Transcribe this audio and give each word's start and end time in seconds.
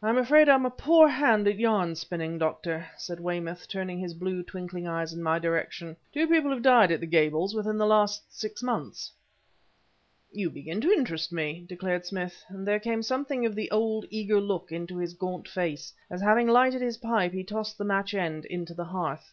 "I'm 0.00 0.16
afraid 0.16 0.48
I'm 0.48 0.64
a 0.64 0.70
poor 0.70 1.08
hand 1.08 1.48
at 1.48 1.58
yarn 1.58 1.96
spinning, 1.96 2.38
Doctor," 2.38 2.86
said 2.96 3.18
Weymouth, 3.18 3.66
turning 3.66 3.98
his 3.98 4.14
blue, 4.14 4.44
twinkling 4.44 4.86
eyes 4.86 5.12
in 5.12 5.24
my 5.24 5.40
direction. 5.40 5.96
"Two 6.12 6.28
people 6.28 6.52
have 6.52 6.62
died 6.62 6.92
at 6.92 7.00
the 7.00 7.06
Gables 7.06 7.52
within 7.52 7.76
the 7.76 7.84
last 7.84 8.22
six 8.32 8.62
months." 8.62 9.10
"You 10.30 10.50
begin 10.50 10.80
to 10.82 10.92
interest 10.92 11.32
me," 11.32 11.64
declared 11.68 12.06
Smith, 12.06 12.44
and 12.46 12.64
there 12.64 12.78
came 12.78 13.02
something 13.02 13.44
of 13.44 13.56
the 13.56 13.68
old, 13.72 14.04
eager 14.08 14.40
look 14.40 14.70
into 14.70 14.98
his 14.98 15.14
gaunt 15.14 15.48
face, 15.48 15.92
as, 16.08 16.20
having 16.20 16.46
lighted 16.46 16.80
his 16.80 16.98
pipe, 16.98 17.32
he 17.32 17.42
tossed 17.42 17.76
the 17.76 17.84
match 17.84 18.14
end 18.14 18.44
into 18.44 18.72
the 18.72 18.84
hearth. 18.84 19.32